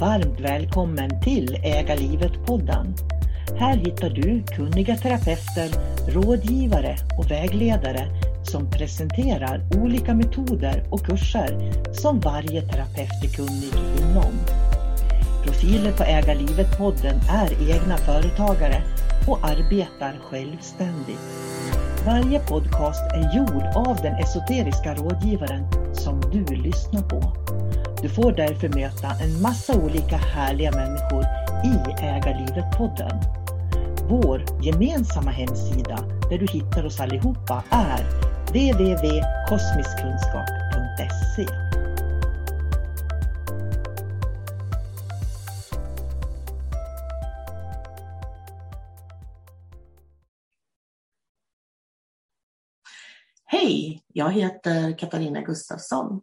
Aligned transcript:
Varmt 0.00 0.40
välkommen 0.40 1.20
till 1.20 1.54
Äga 1.64 1.94
livet-podden. 1.94 2.94
Här 3.58 3.76
hittar 3.76 4.10
du 4.10 4.42
kunniga 4.42 4.96
terapeuter, 4.96 5.68
rådgivare 6.08 6.96
och 7.18 7.30
vägledare 7.30 8.06
som 8.42 8.70
presenterar 8.70 9.62
olika 9.82 10.14
metoder 10.14 10.84
och 10.90 11.06
kurser 11.06 11.72
som 11.92 12.20
varje 12.20 12.62
terapeut 12.62 13.24
är 13.24 13.36
kunnig 13.36 13.74
inom. 14.00 14.32
Profiler 15.44 15.92
på 15.92 16.02
Äga 16.02 16.34
livet-podden 16.34 17.20
är 17.30 17.70
egna 17.70 17.96
företagare 17.96 18.82
och 19.28 19.44
arbetar 19.44 20.18
självständigt. 20.22 21.20
Varje 22.06 22.40
podcast 22.40 23.02
är 23.14 23.36
gjord 23.36 23.88
av 23.88 23.96
den 24.02 24.14
esoteriska 24.14 24.94
rådgivaren 24.94 25.66
som 25.94 26.20
du 26.20 26.44
lyssnar 26.54 27.02
på. 27.02 27.32
Du 28.02 28.08
får 28.08 28.32
därför 28.32 28.68
möta 28.68 29.10
en 29.22 29.42
massa 29.42 29.80
olika 29.80 30.16
härliga 30.16 30.72
människor 30.72 31.24
i 31.64 31.74
Ägarlivet-podden. 32.02 33.20
Vår 34.08 34.44
gemensamma 34.62 35.30
hemsida 35.30 35.96
där 36.30 36.38
du 36.38 36.46
hittar 36.46 36.86
oss 36.86 37.00
allihopa 37.00 37.64
är 37.70 38.04
www.kosmiskkunskap.se 38.46 41.46
Hej, 53.46 54.02
jag 54.12 54.32
heter 54.32 54.98
Katarina 54.98 55.40
Gustafsson 55.40 56.20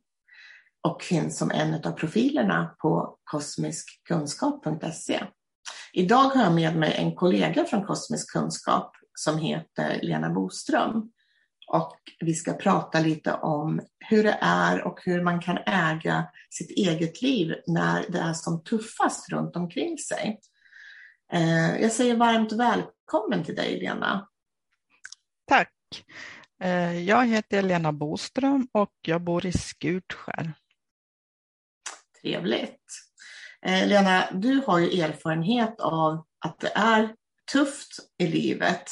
och 0.88 1.03
finns 1.03 1.38
som 1.38 1.52
en 1.52 1.74
av 1.74 1.92
profilerna 1.92 2.75
på 2.80 3.18
kosmiskkunskap.se. 3.24 5.24
Idag 5.94 6.24
har 6.24 6.44
jag 6.44 6.53
med 6.53 6.75
mig 6.75 6.94
en 6.98 7.16
kollega 7.16 7.66
från 7.66 7.86
Kosmisk 7.86 8.34
kunskap 8.34 8.96
som 9.14 9.38
heter 9.38 10.00
Lena 10.02 10.30
Boström. 10.30 11.12
Och 11.68 11.98
vi 12.20 12.34
ska 12.34 12.53
prata 12.53 13.00
lite 13.00 13.34
om 13.34 13.81
hur 14.00 14.24
det 14.24 14.38
är 14.42 14.88
och 14.88 15.00
hur 15.03 15.24
man 15.24 15.42
kan 15.42 15.58
äga 15.66 16.28
sitt 16.50 16.70
eget 16.70 17.22
liv 17.22 17.56
när 17.68 18.06
det 18.09 18.19
är 18.19 18.34
som 18.34 18.64
tuffast 18.64 19.30
runt 19.30 19.56
omkring 19.56 19.98
sig. 19.98 20.40
Eh, 21.34 21.81
jag 21.81 21.92
säger 21.92 22.16
varmt 22.16 22.52
välkommen 22.52 23.44
till 23.44 23.56
dig 23.56 23.80
Lena. 23.80 24.28
Tack. 25.48 25.74
Eh, 26.64 27.00
jag 27.00 27.28
heter 27.28 27.62
Lena 27.62 27.94
Boström 27.94 28.68
och 28.72 28.94
jag 29.02 29.22
bor 29.22 29.46
i 29.46 29.52
Skutskär. 29.52 30.54
Trevligt. 32.22 32.84
Eh, 33.66 33.88
Lena, 33.88 34.32
du 34.32 34.62
har 34.68 34.80
ju 34.80 35.02
erfarenhet 35.02 35.80
av 35.80 36.26
att 36.46 36.60
det 36.60 36.72
är 36.76 37.16
tufft 37.52 37.98
i 38.18 38.28
livet 38.28 38.92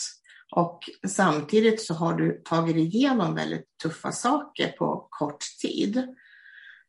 och 0.56 0.80
samtidigt 1.08 1.82
så 1.82 1.94
har 1.94 2.14
du 2.14 2.42
tagit 2.46 2.76
dig 2.76 2.86
igenom 2.86 3.36
väldigt 3.36 3.78
tuffa 3.84 4.12
saker 4.12 4.72
på 4.72 5.08
kort 5.10 5.44
tid. 5.62 6.16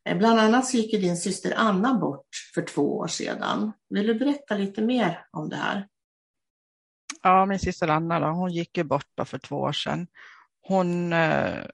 Eh, 0.08 0.18
bland 0.18 0.40
annat 0.40 0.66
så 0.66 0.76
gick 0.76 0.92
din 0.92 1.16
syster 1.16 1.54
Anna 1.56 1.94
bort 1.94 2.28
för 2.54 2.62
två 2.62 2.96
år 2.98 3.06
sedan. 3.06 3.72
Vill 3.90 4.06
du 4.06 4.14
berätta 4.14 4.56
lite 4.56 4.82
mer 4.82 5.26
om 5.32 5.48
det 5.48 5.56
här? 5.56 5.88
Ja, 7.22 7.46
min 7.46 7.58
syster 7.58 7.88
Anna 7.88 8.20
då, 8.20 8.26
hon 8.26 8.52
gick 8.52 8.76
ju 8.76 8.84
bort 8.84 9.06
för 9.24 9.38
två 9.38 9.56
år 9.56 9.72
sedan. 9.72 10.06
Hon 10.60 11.12
eh, 11.12 11.64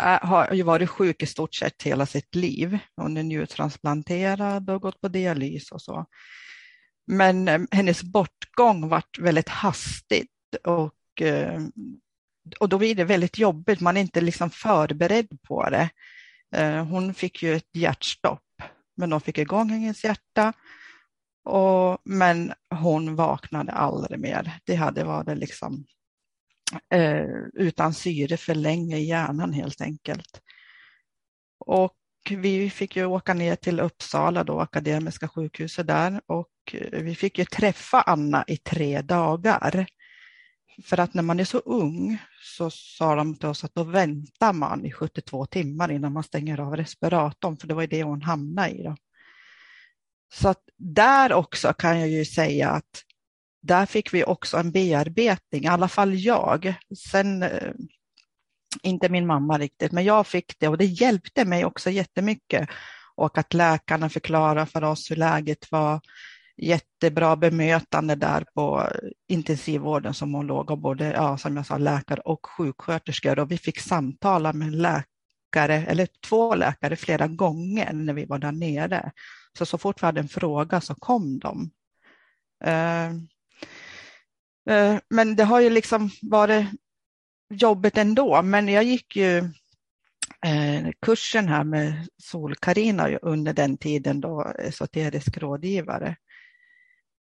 har 0.00 0.52
ju 0.52 0.62
varit 0.62 0.90
sjuk 0.90 1.22
i 1.22 1.26
stort 1.26 1.54
sett 1.54 1.82
hela 1.82 2.06
sitt 2.06 2.34
liv. 2.34 2.78
Hon 2.96 3.16
är 3.16 3.22
njurtransplanterad 3.22 4.70
och 4.70 4.82
gått 4.82 5.00
på 5.00 5.08
dialys 5.08 5.72
och 5.72 5.82
så. 5.82 6.06
Men 7.06 7.48
eh, 7.48 7.60
hennes 7.70 8.02
bortgång 8.02 8.88
var 8.88 9.02
väldigt 9.18 9.48
hastigt 9.48 10.30
och, 10.64 11.22
eh, 11.22 11.60
och 12.60 12.68
då 12.68 12.78
blir 12.78 12.94
det 12.94 13.04
väldigt 13.04 13.38
jobbigt. 13.38 13.80
Man 13.80 13.96
är 13.96 14.00
inte 14.00 14.20
liksom 14.20 14.50
förberedd 14.50 15.42
på 15.42 15.70
det. 15.70 15.90
Eh, 16.54 16.84
hon 16.84 17.14
fick 17.14 17.42
ju 17.42 17.54
ett 17.54 17.76
hjärtstopp, 17.76 18.62
men 18.96 19.10
de 19.10 19.20
fick 19.20 19.38
igång 19.38 19.70
hennes 19.70 20.04
hjärta. 20.04 20.52
Och, 21.44 21.98
men 22.04 22.52
hon 22.70 23.16
vaknade 23.16 23.72
aldrig 23.72 24.20
mer. 24.20 24.58
Det 24.64 24.74
hade 24.74 25.04
varit 25.04 25.38
liksom 25.38 25.84
eh, 26.90 27.26
utan 27.54 27.94
syre 27.94 28.36
för 28.36 28.54
länge 28.54 28.96
i 28.96 29.04
hjärnan 29.04 29.52
helt 29.52 29.80
enkelt. 29.80 30.40
Och 31.58 31.96
vi 32.30 32.70
fick 32.70 32.96
ju 32.96 33.04
åka 33.04 33.34
ner 33.34 33.56
till 33.56 33.80
Uppsala, 33.80 34.44
då, 34.44 34.60
Akademiska 34.60 35.28
sjukhuset 35.28 35.86
där 35.86 36.20
och 36.26 36.48
eh, 36.72 37.02
vi 37.02 37.14
fick 37.14 37.38
ju 37.38 37.44
träffa 37.44 38.02
Anna 38.02 38.44
i 38.46 38.56
tre 38.56 39.02
dagar. 39.02 39.86
För 40.84 41.00
att 41.00 41.14
när 41.14 41.22
man 41.22 41.40
är 41.40 41.44
så 41.44 41.58
ung 41.58 42.18
så 42.42 42.70
sa 42.70 43.14
de 43.14 43.36
till 43.36 43.48
oss 43.48 43.64
att 43.64 43.74
då 43.74 43.84
väntar 43.84 44.52
man 44.52 44.86
i 44.86 44.92
72 44.92 45.46
timmar 45.46 45.92
innan 45.92 46.12
man 46.12 46.22
stänger 46.22 46.60
av 46.60 46.76
respiratorn, 46.76 47.56
för 47.56 47.66
det 47.68 47.74
var 47.74 47.86
det 47.86 48.02
hon 48.02 48.22
hamnade 48.22 48.70
i. 48.70 48.82
Då. 48.82 48.96
Så 50.32 50.48
att 50.48 50.62
där 50.76 51.32
också 51.32 51.72
kan 51.72 52.00
jag 52.00 52.08
ju 52.08 52.24
säga 52.24 52.70
att 52.70 53.04
där 53.62 53.86
fick 53.86 54.14
vi 54.14 54.24
också 54.24 54.56
en 54.56 54.72
bearbetning, 54.72 55.64
i 55.64 55.68
alla 55.68 55.88
fall 55.88 56.14
jag. 56.14 56.74
Sen 57.10 57.42
eh, 57.42 57.72
inte 58.82 59.08
min 59.08 59.26
mamma 59.26 59.58
riktigt, 59.58 59.92
men 59.92 60.04
jag 60.04 60.26
fick 60.26 60.58
det 60.58 60.68
och 60.68 60.78
det 60.78 60.84
hjälpte 60.84 61.44
mig 61.44 61.64
också 61.64 61.90
jättemycket. 61.90 62.68
Och 63.14 63.38
att 63.38 63.54
läkarna 63.54 64.08
förklarade 64.08 64.66
för 64.66 64.84
oss 64.84 65.10
hur 65.10 65.16
läget 65.16 65.70
var. 65.70 66.00
jättebra 66.56 67.36
bemötande 67.36 68.14
där 68.14 68.44
på 68.54 68.88
intensivvården 69.28 70.14
som 70.14 70.34
hon 70.34 70.46
låg 70.46 70.70
och 70.70 70.78
både, 70.78 71.12
ja, 71.12 71.38
som 71.38 71.56
jag 71.56 71.66
sa, 71.66 71.78
läkare 71.78 72.20
och 72.20 72.46
sjuksköterskor 72.46 73.38
och 73.38 73.50
vi 73.50 73.58
fick 73.58 73.80
samtala 73.80 74.52
med 74.52 74.74
läkare, 74.74 75.74
eller 75.74 76.08
två 76.28 76.54
läkare 76.54 76.96
flera 76.96 77.26
gånger 77.26 77.92
när 77.92 78.12
vi 78.12 78.24
var 78.24 78.38
där 78.38 78.52
nere. 78.52 79.12
Så 79.58 79.66
så 79.66 79.78
fort 79.78 80.02
vi 80.02 80.06
hade 80.06 80.20
en 80.20 80.28
fråga 80.28 80.80
så 80.80 80.94
kom 80.94 81.38
de. 81.38 81.70
Uh, 82.66 83.22
Eh, 84.70 84.98
men 85.08 85.36
det 85.36 85.44
har 85.44 85.60
ju 85.60 85.70
liksom 85.70 86.10
varit 86.22 86.66
jobbigt 87.50 87.98
ändå, 87.98 88.42
men 88.42 88.68
jag 88.68 88.84
gick 88.84 89.16
ju 89.16 89.36
eh, 90.46 90.90
kursen 91.02 91.48
här 91.48 91.64
med 91.64 92.08
Sol-Karina 92.18 93.08
under 93.08 93.52
den 93.52 93.76
tiden 93.76 94.20
då 94.20 94.42
esoterisk 94.58 95.38
rådgivare. 95.38 96.16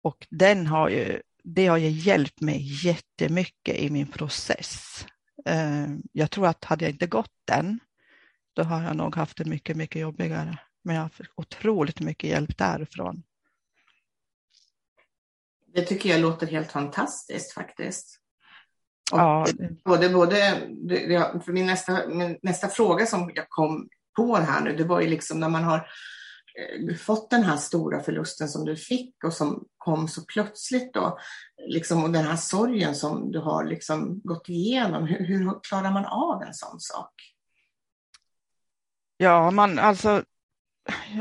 Och 0.04 0.28
den 0.30 0.68
har 0.68 0.90
ju, 0.90 1.22
det 1.44 1.68
har 1.68 1.78
ju 1.78 1.90
hjälpt 1.90 2.42
mig 2.42 2.86
jättemycket 2.86 3.76
i 3.76 3.90
min 3.90 4.08
process. 4.08 5.06
Eh, 5.46 5.88
jag 6.12 6.32
tror 6.32 6.48
att 6.48 6.66
hade 6.66 6.86
jag 6.86 6.92
inte 6.92 7.08
gått 7.08 7.34
den, 7.46 7.80
då 8.54 8.64
har 8.64 8.84
jag 8.84 8.96
nog 8.96 9.16
haft 9.16 9.38
det 9.38 9.46
mycket, 9.46 9.78
mycket 9.78 10.02
jobbigare. 10.02 10.58
Men 10.84 10.96
jag 10.96 11.02
har 11.02 11.10
fått 11.10 11.28
otroligt 11.36 12.00
mycket 12.00 12.30
hjälp 12.30 12.58
därifrån. 12.58 13.24
Det 15.74 15.82
tycker 15.82 16.10
jag 16.10 16.20
låter 16.20 16.48
helt 16.48 16.72
fantastiskt 16.72 17.54
faktiskt. 17.54 18.18
Och 19.12 19.20
ja. 19.20 19.46
både, 19.86 20.10
både, 20.10 20.62
för 21.46 21.52
min 21.52 21.66
nästa, 21.66 22.08
min 22.08 22.38
nästa 22.42 22.68
fråga 22.68 23.06
som 23.06 23.32
jag 23.36 23.50
kom 23.50 23.90
på 24.16 24.36
här 24.36 24.62
nu, 24.62 24.76
det 24.76 24.84
var 24.84 25.02
ju 25.02 25.08
liksom 25.08 25.40
när 25.40 25.50
man 25.50 25.64
har 25.64 25.88
Eh, 26.56 26.96
fått 26.96 27.30
den 27.30 27.44
här 27.44 27.58
stora 27.58 28.04
förlusten 28.04 28.50
som 28.50 28.66
du 28.66 28.76
fick 28.76 29.24
och 29.24 29.34
som 29.34 29.66
kom 29.78 30.08
så 30.08 30.26
plötsligt 30.26 30.94
då, 30.94 31.20
liksom, 31.68 32.04
och 32.04 32.12
den 32.12 32.26
här 32.26 32.36
sorgen 32.36 32.96
som 32.96 33.32
du 33.32 33.40
har 33.40 33.66
liksom 33.66 34.22
gått 34.24 34.50
igenom, 34.50 35.08
hur, 35.08 35.26
hur 35.26 35.60
klarar 35.64 35.92
man 35.92 36.06
av 36.06 36.44
en 36.44 36.54
sån 36.54 36.80
sak? 36.80 37.14
Ja, 39.18 39.52
man 39.52 39.80
alltså, 39.80 40.24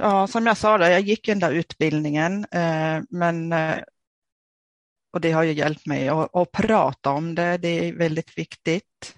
ja, 0.01 0.27
som 0.27 0.47
jag 0.47 0.57
sa, 0.57 0.79
där, 0.79 0.91
jag 0.91 1.01
gick 1.01 1.27
den 1.27 1.39
där 1.39 1.53
utbildningen, 1.53 2.47
eh, 2.51 3.03
men 3.11 3.53
eh, 3.53 3.79
och 5.13 5.21
det 5.21 5.33
har 5.33 5.43
ju 5.43 5.53
hjälpt 5.53 5.87
mig 5.87 6.09
att, 6.09 6.37
att 6.37 6.53
prata 6.53 7.11
om 7.11 7.35
det, 7.35 7.57
det 7.57 7.69
är 7.69 7.93
väldigt 7.93 8.39
viktigt. 8.39 9.17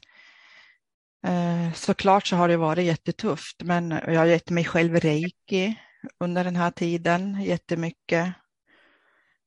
Eh, 1.26 1.72
såklart 1.74 2.26
så 2.26 2.36
har 2.36 2.48
det 2.48 2.56
varit 2.56 2.84
jättetufft, 2.84 3.62
men 3.62 3.90
jag 3.90 4.18
har 4.18 4.26
gett 4.26 4.50
mig 4.50 4.64
själv 4.64 4.96
reiki 4.96 5.74
under 6.20 6.44
den 6.44 6.56
här 6.56 6.70
tiden 6.70 7.42
jättemycket 7.42 8.34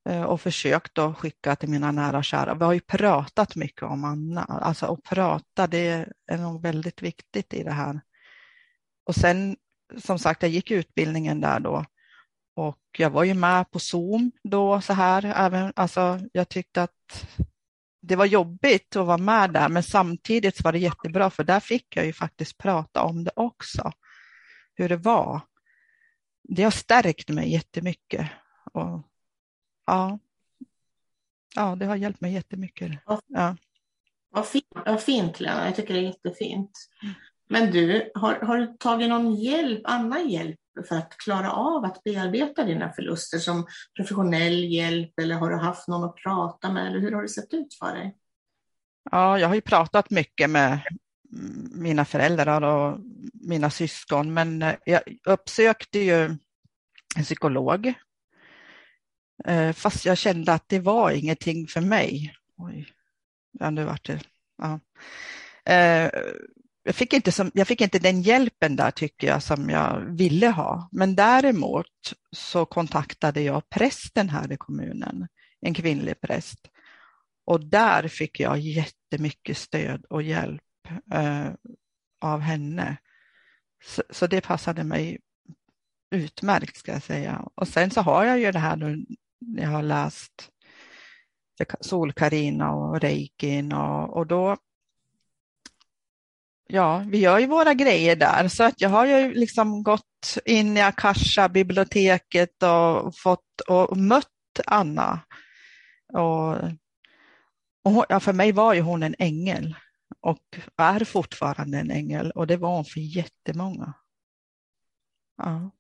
eh, 0.10 0.24
och 0.24 0.42
försökt 0.42 0.98
att 0.98 1.18
skicka 1.18 1.56
till 1.56 1.70
mina 1.70 1.92
nära 1.92 2.18
och 2.18 2.26
kära. 2.26 2.56
Vi 2.56 2.66
har 2.66 2.74
ju 2.74 2.80
pratat 2.80 3.56
mycket 3.56 3.84
om 3.84 4.04
Anna, 4.04 4.44
alltså 4.44 4.86
att 4.86 5.04
prata 5.04 5.68
det 5.68 6.06
är 6.28 6.38
nog 6.38 6.62
väldigt 6.62 7.02
viktigt 7.02 7.54
i 7.54 7.64
det 7.64 7.72
här. 7.72 8.02
Och 9.06 9.16
sen 9.16 9.56
som 9.98 10.20
sagt, 10.20 10.42
jag 10.42 10.52
gick 10.52 10.72
utbildningen 10.72 11.42
där 11.42 11.60
då 11.60 11.86
och 12.56 12.80
jag 12.98 13.10
var 13.10 13.24
ju 13.24 13.34
med 13.34 13.72
på 13.72 13.80
Zoom 13.80 14.32
då 14.44 14.82
så 14.82 14.94
här. 14.94 15.26
Även, 15.26 15.74
alltså, 15.76 16.20
jag 16.32 16.50
tyckte 16.50 16.84
att 16.84 17.28
det 18.02 18.16
var 18.16 18.26
jobbigt 18.26 18.96
att 18.96 19.08
vara 19.08 19.18
med 19.18 19.52
där, 19.52 19.70
men 19.70 19.84
samtidigt 19.84 20.64
var 20.64 20.72
det 20.72 20.80
jättebra 20.80 21.30
för 21.30 21.44
där 21.44 21.60
fick 21.60 21.98
jag 21.98 22.06
ju 22.06 22.14
faktiskt 22.14 22.58
prata 22.58 23.04
om 23.04 23.24
det 23.24 23.32
också, 23.36 23.92
hur 24.76 24.90
det 24.90 24.98
var 24.98 25.42
det 26.48 26.64
har 26.64 26.72
stärkt 26.72 27.30
mig 27.30 27.52
jättemycket. 27.52 28.30
Och, 28.74 29.02
ja, 29.86 30.20
ja, 31.56 31.76
det 31.76 31.86
har 31.86 31.96
hjälpt 31.96 32.22
mig 32.22 32.34
jättemycket. 32.34 32.92
Ja. 33.28 33.56
Vad 34.30 34.48
fint, 34.48 34.68
vad 34.86 35.02
fint 35.02 35.40
Lena, 35.40 35.66
jag 35.66 35.76
tycker 35.76 35.94
det 35.94 36.00
är 36.00 36.04
jättefint. 36.04 36.90
Men 37.48 37.72
du, 37.72 38.12
har, 38.16 38.36
har 38.36 38.58
du 38.58 38.78
tagit 38.80 39.10
någon 39.10 39.36
hjälp, 39.36 39.82
annan 39.84 40.30
hjälp 40.30 40.60
för 40.88 40.96
att 40.96 41.18
klara 41.18 41.52
av 41.52 41.86
att 41.86 42.04
bearbeta 42.04 42.64
dina 42.64 42.94
förluster 42.94 43.38
som 43.38 43.68
professionell 43.96 44.64
hjälp 44.64 45.20
eller 45.20 45.36
har 45.36 45.50
du 45.50 45.56
haft 45.56 45.88
någon 45.88 46.04
att 46.04 46.16
prata 46.16 46.72
med 46.72 46.88
eller 46.88 47.00
hur 47.00 47.12
har 47.12 47.22
det 47.22 47.30
sett 47.30 47.54
ut 47.54 47.74
för 47.74 47.94
dig? 47.96 48.18
Ja, 49.12 49.40
jag 49.40 49.48
har 49.48 49.56
ju 49.56 49.62
pratat 49.62 50.10
mycket 50.10 50.50
med 50.50 50.80
mina 51.72 52.06
föräldrar 52.06 52.62
och 52.62 53.00
mina 53.34 53.70
syskon, 53.70 54.34
men 54.34 54.62
eh, 54.62 54.76
jag 54.86 55.02
uppsökte 55.24 56.00
ju 56.00 56.24
en 57.16 57.24
psykolog. 57.24 57.94
Eh, 59.46 59.74
fast 59.74 60.06
jag 60.06 60.18
kände 60.18 60.54
att 60.54 60.70
det 60.70 60.80
var 60.80 61.12
ingenting 61.12 61.68
för 61.68 61.82
mig. 61.82 62.36
Oj, 62.58 62.94
ja, 63.52 63.70
nu 63.70 63.84
vart 63.84 64.06
det... 64.06 64.20
Ja. 64.58 64.80
Jag 66.88 66.96
fick, 66.96 67.14
inte 67.14 67.32
som, 67.32 67.52
jag 67.54 67.68
fick 67.68 67.82
inte 67.82 68.00
den 68.00 68.22
hjälpen 68.22 68.76
där 68.76 68.92
tycker 68.92 69.28
jag 69.28 69.44
som 69.44 69.70
jag 69.70 70.00
ville 70.00 70.48
ha. 70.50 70.90
Men 70.92 71.16
däremot 71.16 72.14
så 72.32 72.66
kontaktade 72.66 73.42
jag 73.42 73.70
prästen 73.70 74.30
här 74.30 74.52
i 74.52 74.58
kommunen, 74.58 75.28
en 75.62 75.74
kvinnlig 75.74 76.22
präst. 76.22 76.60
Och 77.46 77.66
där 77.66 78.08
fick 78.08 78.40
jag 78.40 78.60
jättemycket 78.60 79.58
stöd 79.58 80.06
och 80.10 80.24
hjälp 80.24 80.62
eh, 81.14 81.48
av 82.22 82.40
henne. 82.40 82.98
Så, 83.86 84.04
så, 84.10 84.28
det 84.28 84.42
passade 84.42 84.84
mig 84.84 85.20
utmärkt 86.12 86.78
ska 86.78 86.92
jag 86.92 87.04
säga. 87.04 87.48
Och 87.56 87.68
sen 87.68 87.92
så 87.92 88.02
har 88.02 88.26
jag 88.26 88.40
ju 88.40 88.52
det 88.52 88.60
här 88.60 88.76
nu, 88.76 89.06
jag 89.40 89.70
har 89.70 89.84
läst 89.84 90.50
Solkarina 91.82 92.72
och 92.72 93.02
Reikin 93.02 93.74
och, 93.74 94.18
och 94.18 94.28
då 94.28 94.58
Ja, 96.68 97.04
vi 97.08 97.18
gör 97.18 97.40
ju 97.40 97.48
våra 97.48 97.74
grejer 97.74 98.16
där 98.16 98.48
så 98.48 98.64
att 98.64 98.82
jag 98.82 98.90
har 98.90 99.06
ju 99.06 99.34
liksom 99.34 99.84
gått 99.84 100.38
in 100.46 100.78
i 100.78 100.82
Akasha 100.82 101.50
biblioteket 101.50 102.64
och 102.64 103.18
fått 103.18 103.62
och 103.68 103.98
mött 103.98 104.28
Anna. 104.66 105.20
Och, 106.14 106.56
och 107.84 108.06
ja, 108.10 108.20
för 108.20 108.34
mig 108.34 108.52
var 108.52 108.74
ju 108.74 108.82
hon 108.82 109.04
en 109.04 109.16
ängel 109.20 109.76
och 110.22 110.44
är 110.78 111.04
fortfarande 111.04 111.78
en 111.78 111.92
ängel 111.92 112.32
och 112.32 112.48
det 112.48 112.58
var 112.58 112.76
hon 112.76 112.86
för 112.86 113.00
jättemånga. 113.00 113.94
Ja. 115.38 115.72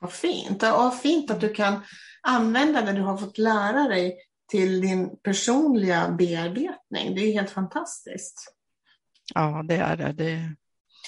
Vad 0.00 0.12
fint. 0.12 0.62
Vad 0.62 1.00
fint 1.00 1.30
att 1.30 1.40
du 1.40 1.54
kan 1.54 1.80
använda 2.22 2.82
det 2.82 2.92
du 2.92 3.00
har 3.00 3.16
fått 3.16 3.38
lära 3.38 3.88
dig 3.88 4.16
till 4.50 4.80
din 4.80 5.16
personliga 5.16 6.10
bearbetning. 6.10 7.14
Det 7.14 7.20
är 7.20 7.32
helt 7.32 7.50
fantastiskt. 7.50 8.54
Ja, 9.34 9.62
det 9.68 9.76
är 9.76 9.96
det. 9.96 10.12
det 10.12 10.56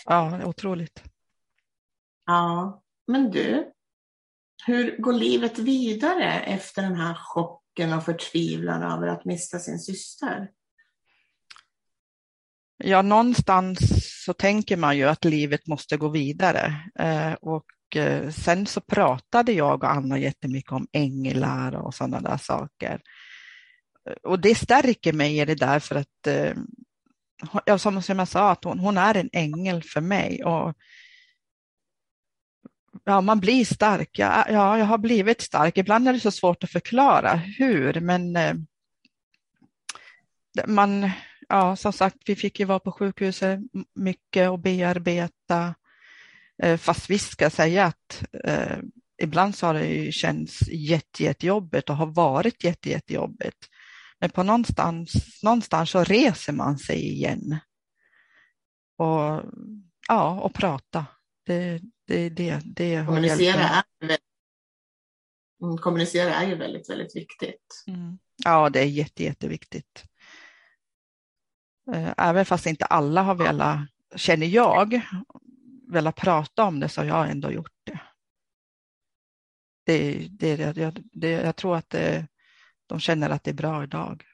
ja, 0.05 0.45
otroligt. 0.45 1.03
Ja, 2.27 2.83
men 3.07 3.31
du, 3.31 3.73
hur 4.67 4.97
går 4.99 5.13
livet 5.13 5.59
vidare 5.59 6.41
efter 6.41 6.83
den 6.83 6.97
här 6.97 7.15
chocken 7.15 7.93
och 7.93 8.05
förtvivlan 8.05 8.83
över 8.83 9.07
att 9.07 9.25
mista 9.25 9.59
sin 9.59 9.79
syster? 9.79 10.51
Ja, 12.77 13.03
någonstans 13.03 13.79
så 14.25 14.33
tänker 14.33 14.77
man 14.77 14.97
ju 14.97 15.05
att 15.05 15.25
livet 15.25 15.67
måste 15.67 15.97
gå 15.97 16.09
vidare. 16.09 16.75
Eh, 16.99 17.33
och 17.33 17.97
eh, 17.97 18.31
sen 18.31 18.67
så 18.67 18.81
pratade 18.81 19.53
jag 19.53 19.85
och 19.85 19.91
Anna 19.91 20.19
jättemycket 20.19 20.73
om 20.73 20.87
änglar 20.93 21.75
och 21.75 21.95
sådana 21.95 22.21
där 22.21 22.37
saker. 22.37 23.01
Och 24.23 24.41
det 24.41 24.55
stärker 24.55 25.13
mig 25.13 25.39
i 25.39 25.45
det 25.45 25.55
där 25.55 25.79
för 25.79 25.95
att, 25.95 26.27
ja, 27.67 27.79
som 27.79 28.03
jag 28.09 28.29
sa, 28.29 28.51
att 28.51 28.65
hon, 28.65 28.79
hon 28.79 28.99
är 28.99 29.17
en 29.17 29.31
ängel 29.33 29.83
för 29.83 30.01
mig. 30.01 30.45
Och 30.45 30.75
ja, 33.05 33.21
man 33.21 33.41
blir 33.41 33.65
stark. 33.65 34.11
Ja, 34.13 34.47
ja, 34.49 34.79
jag 34.79 34.87
har 34.87 34.99
blivit 34.99 35.41
stark. 35.41 35.79
Ibland 35.79 36.09
är 36.09 36.13
det 36.13 36.21
så 36.21 36.31
svårt 36.31 36.65
att 36.65 36.71
förklara 36.71 37.35
hur, 37.35 38.01
men 38.01 38.37
eh, 38.37 38.55
man, 40.67 41.11
ja, 41.49 41.77
som 41.77 41.93
sagt, 41.93 42.17
vi 42.27 42.37
fick 42.37 42.61
ju 42.61 42.67
vara 42.67 42.79
på 42.79 42.93
sjukhuset 42.93 43.61
mycket 43.95 44.51
och 44.51 44.59
bearbeta. 44.59 45.75
Eh, 46.63 46.77
fast 46.77 47.11
visst 47.11 47.33
ska 47.33 47.45
jag 47.45 47.53
säga 47.53 47.85
att 47.85 48.25
eh, 48.45 48.79
ibland 49.23 49.55
så 49.55 49.67
har 49.67 49.75
det 49.75 49.87
ju 49.87 50.13
känts 50.13 50.69
jätte, 50.69 51.25
jättejobbigt 51.25 51.91
och 51.91 51.97
har 51.97 52.07
varit 52.07 52.65
jätte, 52.65 52.91
jättejobbigt. 52.91 53.69
Men 54.21 54.31
på 54.31 54.43
någonstans, 54.43 55.43
någonstans 55.43 55.91
så 55.91 56.05
reser 56.05 56.53
man 56.53 56.79
sig 56.79 57.09
igen. 57.09 57.59
Och, 58.97 59.43
ja, 60.09 60.41
och 60.41 60.55
prata. 60.55 61.07
Det, 61.47 61.81
det, 62.07 62.29
det, 62.29 62.61
det 62.65 63.07
kommunicera, 63.07 63.85
är, 64.01 64.19
mm, 65.63 65.79
kommunicera 65.79 66.35
är 66.35 66.49
ju 66.49 66.55
väldigt, 66.55 66.91
väldigt 66.91 67.17
viktigt. 67.17 67.85
Mm. 67.87 68.19
Ja, 68.45 68.71
det 68.71 68.81
är 68.81 68.87
jätte, 68.87 69.25
jätteviktigt. 69.25 70.05
Eh, 71.93 72.15
även 72.17 72.45
fast 72.45 72.67
inte 72.67 72.85
alla 72.85 73.23
har 73.23 73.35
velat, 73.35 73.79
känner 74.17 74.47
jag, 74.47 75.01
velat 75.89 76.17
prata 76.17 76.65
om 76.65 76.81
det 76.81 76.89
så 76.89 77.01
har 77.01 77.07
jag 77.07 77.31
ändå 77.31 77.51
gjort 77.51 77.73
det. 77.85 78.01
det, 79.85 80.29
det, 80.31 80.57
det, 80.57 81.03
det, 81.13 81.31
jag 81.31 81.57
tror 81.57 81.77
att 81.77 81.91
det, 81.91 82.27
de 82.87 83.01
känner 83.01 83.31
att 83.31 83.45
det 83.45 83.51
är 83.51 83.55
bra 83.55 83.83
idag. 83.83 84.25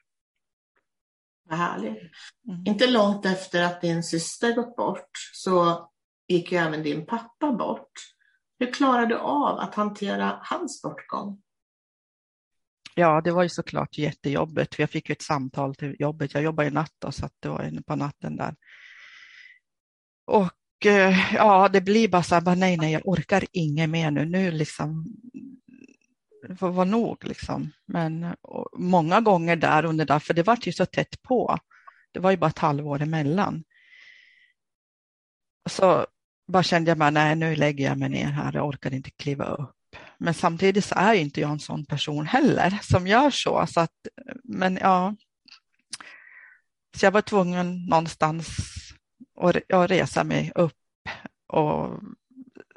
Vad 1.49 1.59
härligt. 1.59 2.11
Mm. 2.47 2.63
Inte 2.65 2.87
långt 2.87 3.25
efter 3.25 3.63
att 3.63 3.81
din 3.81 4.03
syster 4.03 4.55
gått 4.55 4.75
bort 4.75 5.11
så 5.33 5.89
gick 6.27 6.51
ju 6.51 6.57
även 6.57 6.83
din 6.83 7.05
pappa 7.05 7.51
bort. 7.53 7.91
Hur 8.59 8.73
klarade 8.73 9.07
du 9.07 9.17
av 9.17 9.59
att 9.59 9.75
hantera 9.75 10.39
hans 10.41 10.81
bortgång? 10.81 11.41
Ja, 12.95 13.21
det 13.21 13.31
var 13.31 13.43
ju 13.43 13.49
såklart 13.49 13.97
jättejobbigt. 13.97 14.79
Jag 14.79 14.89
fick 14.89 15.09
ett 15.09 15.21
samtal 15.21 15.75
till 15.75 15.95
jobbet. 15.99 16.33
Jag 16.33 16.43
jobbar 16.43 16.63
i 16.63 16.71
natt 16.71 16.93
då, 16.99 17.11
så 17.11 17.29
det 17.39 17.49
var 17.49 17.81
på 17.83 17.95
natten 17.95 18.35
där. 18.35 18.55
Och 20.25 20.85
eh, 20.85 21.33
ja, 21.33 21.69
det 21.69 21.81
blir 21.81 22.07
bara 22.07 22.23
så 22.23 22.35
här, 22.35 22.55
nej, 22.55 22.77
nej, 22.77 22.91
jag 22.91 23.07
orkar 23.07 23.45
inget 23.51 23.89
mer 23.89 24.11
nu. 24.11 24.25
Nu 24.25 24.51
liksom, 24.51 25.05
det 26.53 26.57
får 26.57 26.69
vara 26.69 26.85
nog 26.85 27.25
liksom. 27.25 27.71
Men 27.85 28.35
många 28.77 29.21
gånger 29.21 29.55
där 29.55 29.85
under 29.85 30.05
där, 30.05 30.19
för 30.19 30.33
det 30.33 30.43
var 30.43 30.57
ju 30.61 30.71
så 30.71 30.85
tätt 30.85 31.21
på. 31.21 31.59
Det 32.11 32.19
var 32.19 32.31
ju 32.31 32.37
bara 32.37 32.49
ett 32.49 32.59
halvår 32.59 33.01
emellan. 33.01 33.63
Så 35.69 36.05
bara 36.47 36.63
kände 36.63 36.91
jag 36.91 36.97
bara, 36.97 37.09
nej, 37.09 37.35
nu 37.35 37.55
lägger 37.55 37.85
jag 37.85 37.97
mig 37.97 38.09
ner 38.09 38.25
här. 38.25 38.53
Jag 38.53 38.67
orkar 38.67 38.93
inte 38.93 39.11
kliva 39.11 39.45
upp. 39.45 39.75
Men 40.17 40.33
samtidigt 40.33 40.85
så 40.85 40.95
är 40.95 41.13
inte 41.13 41.41
jag 41.41 41.51
en 41.51 41.59
sån 41.59 41.85
person 41.85 42.25
heller 42.25 42.79
som 42.81 43.07
gör 43.07 43.29
så. 43.29 43.65
så 43.67 43.79
att, 43.79 44.07
men 44.43 44.77
ja, 44.81 45.15
så 46.97 47.05
jag 47.05 47.11
var 47.11 47.21
tvungen 47.21 47.85
någonstans 47.85 48.57
att 49.41 49.89
resa 49.89 50.23
mig 50.23 50.51
upp 50.55 50.73
och 51.47 51.99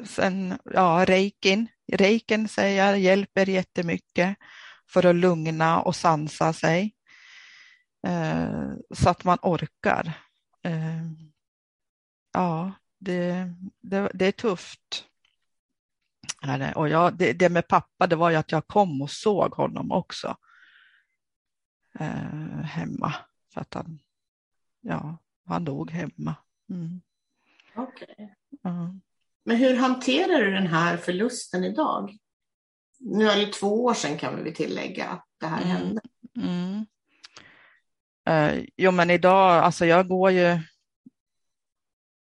sen, 0.04 0.58
ja, 0.64 1.04
reikin, 1.08 1.68
reiken 1.92 2.48
säger 2.48 2.86
jag 2.86 2.98
hjälper 2.98 3.48
jättemycket 3.48 4.36
för 4.88 5.06
att 5.06 5.16
lugna 5.16 5.80
och 5.80 5.96
sansa 5.96 6.52
sig 6.52 6.94
eh, 8.06 8.72
så 8.94 9.10
att 9.10 9.24
man 9.24 9.38
orkar. 9.42 10.12
Eh, 10.62 11.06
ja, 12.32 12.72
det, 12.98 13.52
det, 13.80 14.10
det 14.14 14.26
är 14.26 14.32
tufft. 14.32 15.04
Och 16.74 16.88
jag, 16.88 17.14
det, 17.14 17.32
det, 17.32 17.48
med 17.48 17.68
pappa, 17.68 18.06
det 18.06 18.16
var 18.16 18.30
ju 18.30 18.36
att 18.36 18.52
jag 18.52 18.66
kom 18.66 19.02
och 19.02 19.10
såg 19.10 19.54
honom 19.54 19.92
också 19.92 20.36
eh, 21.98 22.60
hemma. 22.62 23.14
För 23.54 23.60
att 23.60 23.74
han, 23.74 23.98
ja, 24.80 25.18
han 25.44 25.64
dog 25.64 25.90
hemma. 25.90 26.34
Mm. 26.70 27.00
Okej. 27.74 28.36
Okay. 28.50 28.72
Uh. 28.72 28.90
Men 29.46 29.56
hur 29.56 29.76
hanterar 29.76 30.44
du 30.44 30.50
den 30.50 30.66
här 30.66 30.96
förlusten 30.96 31.64
idag? 31.64 32.16
Nu 33.00 33.28
är 33.28 33.36
det 33.36 33.52
två 33.52 33.84
år 33.84 33.94
sedan 33.94 34.18
kan 34.18 34.44
vi 34.44 34.54
tillägga 34.54 35.04
att 35.04 35.26
det 35.40 35.46
här 35.46 35.62
mm. 35.62 35.68
hände. 35.68 36.00
Mm. 36.36 36.86
Uh, 38.30 38.64
jo, 38.76 38.90
men 38.90 39.10
idag, 39.10 39.64
alltså 39.64 39.86
jag 39.86 40.08
går 40.08 40.30
ju 40.30 40.58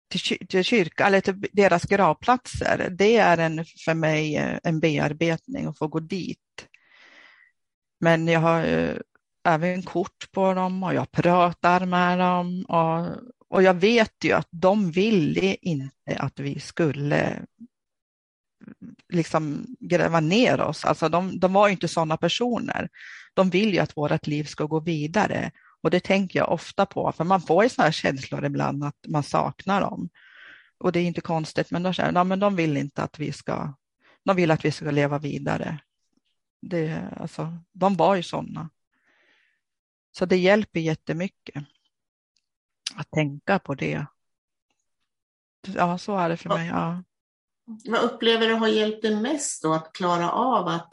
till, 0.09 0.47
till 0.49 0.65
kyrka, 0.65 1.07
eller 1.07 1.21
till 1.21 1.47
deras 1.53 1.85
gravplatser, 1.85 2.89
det 2.91 3.17
är 3.17 3.39
en, 3.39 3.65
för 3.85 3.95
mig 3.95 4.37
eh, 4.37 4.59
en 4.63 4.81
bearbetning 4.81 5.67
att 5.67 5.79
få 5.79 5.89
gå 5.89 6.01
dit. 6.01 6.69
Men 8.01 8.29
jag 8.29 8.41
har 8.41 8.65
även 9.45 9.83
kort 9.83 10.33
på 10.33 10.55
dem 10.55 10.83
och 10.83 10.95
jag 10.95 11.11
pratar 11.11 11.87
med 11.87 12.19
dem 12.19 12.65
och, 12.69 13.07
och 13.49 13.63
jag 13.63 13.75
vet 13.75 14.25
ju 14.25 14.33
att 14.33 14.49
de 14.51 14.91
ville 14.91 15.55
inte 15.55 16.17
att 16.19 16.41
vi 16.41 16.61
skulle 16.61 17.43
liksom 19.09 19.67
gräva 19.81 20.21
ner 20.21 20.61
oss. 20.61 20.85
Alltså 20.85 21.09
de, 21.09 21.41
de 21.41 21.53
var 21.53 21.69
inte 21.69 21.89
sådana 21.89 22.17
personer. 22.17 22.89
De 23.35 23.51
vill 23.51 23.75
ju 23.75 23.79
att 23.79 23.97
vårt 23.97 24.27
liv 24.27 24.45
ska 24.45 24.65
gå 24.65 24.81
vidare 24.81 25.51
och 25.81 25.91
det 25.91 26.01
tänker 26.01 26.39
jag 26.39 26.53
ofta 26.53 26.87
på, 26.87 27.13
för 27.13 27.25
man 27.25 27.41
får 27.41 27.63
ju 27.65 27.69
sådana 27.69 27.87
här 27.87 27.93
känslor 27.93 28.45
ibland 28.45 28.85
att 28.85 29.07
man 29.09 29.23
saknar 29.23 29.81
dem. 29.81 30.09
Och 30.79 30.93
det 30.93 31.01
är 31.01 31.05
inte 31.05 31.21
konstigt, 31.21 31.71
men 31.71 31.83
de, 31.83 31.95
säger, 31.95 32.13
nej, 32.13 32.25
men 32.25 32.41
de 32.41 32.57
vill 32.57 32.77
inte 32.77 33.03
att 33.03 33.19
vi 33.19 33.33
ska, 33.33 33.75
de 34.25 34.37
vill 34.37 34.51
att 34.51 34.65
vi 34.65 34.71
ska 34.71 34.91
leva 34.91 35.19
vidare. 35.19 35.79
Det, 36.63 37.09
alltså, 37.17 37.59
de 37.73 37.97
var 37.97 38.15
ju 38.15 38.23
sådana. 38.23 38.71
Så 40.13 40.27
det 40.27 40.37
hjälper 40.37 40.81
jättemycket 40.81 41.65
att 42.99 43.11
tänka 43.11 43.59
på 43.59 43.75
det. 43.75 44.07
Ja, 45.67 45.99
så 45.99 46.17
är 46.17 46.29
det 46.29 46.37
för 46.37 46.49
mig. 46.49 46.69
Ja. 46.69 47.03
Vad 47.85 48.03
upplever 48.03 48.49
du 48.49 48.55
har 48.55 48.69
hjälpt 48.69 49.03
dig 49.03 49.17
mest 49.17 49.63
då 49.63 49.73
att 49.73 49.93
klara 49.93 50.31
av 50.31 50.69
att 50.69 50.93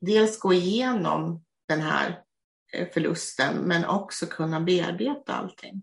dels 0.00 0.38
gå 0.38 0.52
igenom 0.52 1.44
den 1.68 1.80
här 1.80 2.24
Eh, 2.74 2.88
förlusten 2.92 3.56
men 3.56 3.84
också 3.84 4.26
kunna 4.26 4.60
bearbeta 4.60 5.34
allting. 5.34 5.82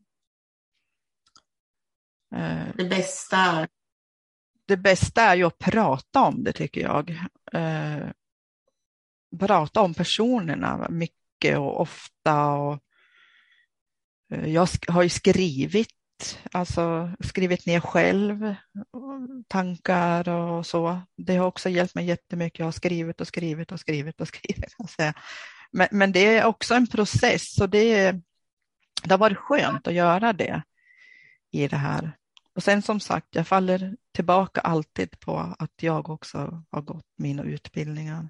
Eh, 2.36 2.76
det 2.76 2.86
bästa 2.86 3.68
Det 4.66 4.78
bästa 4.78 5.22
är 5.22 5.36
ju 5.36 5.44
att 5.44 5.58
prata 5.58 6.22
om 6.22 6.44
det 6.44 6.54
tycker 6.54 6.82
jag. 6.82 7.10
Eh, 7.52 8.08
prata 9.40 9.82
om 9.82 9.94
personerna 9.94 10.88
mycket 10.90 11.58
och 11.58 11.82
ofta. 11.82 12.52
Och, 12.52 12.80
jag 14.32 14.68
har 14.88 15.04
ju 15.04 15.10
skrivit, 15.10 16.40
alltså 16.52 17.12
skrivit 17.20 17.66
ner 17.66 17.80
själv 17.80 18.56
tankar 19.48 20.30
och 20.30 20.66
så. 20.66 21.02
Det 21.18 21.36
har 21.36 21.48
också 21.48 21.70
hjälpt 21.70 21.96
mig 21.96 22.06
jättemycket. 22.06 22.60
Jag 22.60 22.68
har 22.68 22.72
skrivit 22.72 23.22
och 23.22 23.28
skrivit 23.28 23.72
och 23.72 23.80
skrivit 23.80 24.22
och 24.22 24.28
skrivit. 24.34 24.76
Alltså, 24.78 25.14
men, 25.72 25.88
men 25.92 26.12
det 26.12 26.38
är 26.38 26.46
också 26.46 26.74
en 26.74 26.88
process 26.88 27.62
och 27.62 27.70
det, 27.70 28.12
det 29.04 29.12
har 29.12 29.18
varit 29.18 29.38
skönt 29.38 29.88
att 29.88 29.94
göra 29.94 30.34
det 30.34 30.64
i 31.52 31.68
det 31.68 31.78
här. 31.78 32.18
Och 32.56 32.64
sen 32.64 32.82
som 32.82 33.00
sagt, 33.00 33.28
jag 33.32 33.48
faller 33.48 33.96
tillbaka 34.14 34.62
alltid 34.62 35.20
på 35.20 35.56
att 35.60 35.74
jag 35.82 36.10
också 36.10 36.64
har 36.72 36.82
gått 36.82 37.08
mina 37.18 37.44
utbildningar. 37.44 38.30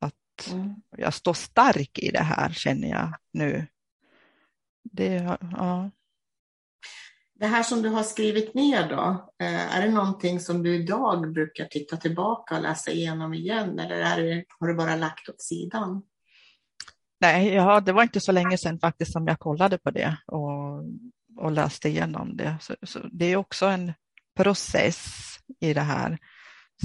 Att 0.00 0.52
mm. 0.52 0.74
jag 0.96 1.14
står 1.14 1.34
stark 1.34 1.98
i 1.98 2.10
det 2.10 2.22
här 2.22 2.52
känner 2.52 2.88
jag 2.88 3.14
nu. 3.32 3.66
Det, 4.82 5.38
ja. 5.52 5.90
det 7.34 7.46
här 7.46 7.62
som 7.62 7.82
du 7.82 7.88
har 7.88 8.02
skrivit 8.02 8.54
ner 8.54 8.88
då, 8.88 9.30
eh, 9.38 9.76
är 9.76 9.82
det 9.86 9.92
någonting 9.92 10.40
som 10.40 10.62
du 10.62 10.74
idag 10.74 11.32
brukar 11.32 11.64
titta 11.64 11.96
tillbaka 11.96 12.56
och 12.56 12.62
läsa 12.62 12.90
igenom 12.90 13.34
igen 13.34 13.78
eller 13.78 13.96
är 13.96 14.22
det, 14.22 14.44
har 14.60 14.68
du 14.68 14.74
bara 14.74 14.96
lagt 14.96 15.28
åt 15.28 15.42
sidan? 15.42 16.02
Nej, 17.20 17.48
ja, 17.48 17.80
det 17.80 17.92
var 17.92 18.02
inte 18.02 18.20
så 18.20 18.32
länge 18.32 18.58
sedan 18.58 18.78
faktiskt 18.78 19.12
som 19.12 19.26
jag 19.26 19.38
kollade 19.38 19.78
på 19.78 19.90
det 19.90 20.16
och, 20.26 20.84
och 21.36 21.52
läste 21.52 21.88
igenom 21.88 22.36
det. 22.36 22.56
Så, 22.60 22.76
så 22.82 22.98
det 23.12 23.24
är 23.24 23.36
också 23.36 23.66
en 23.66 23.92
process 24.36 25.06
i 25.60 25.74
det 25.74 25.80
här. 25.80 26.18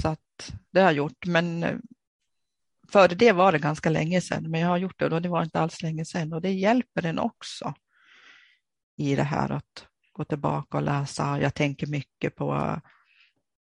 Så 0.02 0.08
att 0.08 0.52
det 0.72 0.80
har 0.80 0.86
jag 0.86 0.96
gjort. 0.96 1.26
Men 1.26 1.62
eh, 1.62 1.76
före 2.92 3.14
det 3.14 3.32
var 3.32 3.52
det 3.52 3.58
ganska 3.58 3.90
länge 3.90 4.20
sedan, 4.20 4.50
men 4.50 4.60
jag 4.60 4.68
har 4.68 4.78
gjort 4.78 4.98
det 4.98 5.14
och 5.14 5.22
det 5.22 5.28
var 5.28 5.42
inte 5.42 5.60
alls 5.60 5.82
länge 5.82 6.04
sedan 6.04 6.32
och 6.32 6.42
det 6.42 6.52
hjälper 6.52 7.06
en 7.06 7.18
också 7.18 7.74
i 8.96 9.16
det 9.16 9.22
här 9.22 9.52
att 9.52 9.86
gå 10.12 10.24
tillbaka 10.24 10.76
och 10.76 10.82
läsa. 10.82 11.40
Jag 11.40 11.54
tänker 11.54 11.86
mycket 11.86 12.36
på 12.36 12.80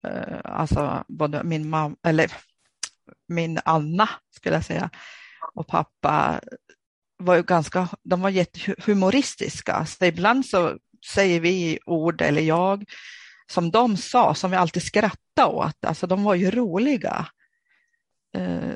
eh, 0.08 0.40
alltså 0.44 1.04
både 1.08 1.44
min 1.44 1.70
mamma, 1.70 1.96
eller 2.04 2.32
min 3.28 3.60
Anna 3.66 4.10
skulle 4.32 4.56
jag 4.56 4.66
säga, 4.66 4.90
och 5.54 5.68
pappa 5.68 6.42
var 7.18 7.36
ju 7.36 7.44
ganska, 7.44 7.88
de 8.04 8.22
var 8.22 8.30
jättehumoristiska. 8.30 9.86
Så 9.86 10.06
ibland 10.06 10.46
så 10.46 10.78
säger 11.14 11.40
vi 11.40 11.80
ord, 11.86 12.22
eller 12.22 12.42
jag, 12.42 12.86
som 13.52 13.72
de 13.72 13.98
sa, 13.98 14.36
som 14.36 14.52
vi 14.52 14.58
alltid 14.58 14.84
skrattade 14.84 15.48
åt. 15.48 15.86
Alltså 15.86 16.08
de 16.08 16.24
var 16.24 16.36
ju 16.36 16.52
roliga. 16.52 17.28
Eh, 18.36 18.74